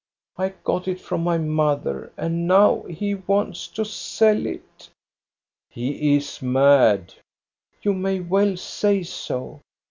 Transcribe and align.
I 0.35 0.49
got 0.63 0.87
it 0.87 0.99
from 0.99 1.21
my 1.23 1.37
mother, 1.37 2.11
and 2.17 2.47
now 2.47 2.81
he 2.85 3.13
wants 3.13 3.67
to 3.67 3.85
sell 3.85 4.47
it." 4.47 4.79
•* 4.79 4.89
He 5.69 6.15
is 6.17 6.41
mad." 6.41 7.13
"You 7.83 7.93
may 7.93 8.19
well 8.19 8.57
say 8.57 9.03
so. 9.03 9.61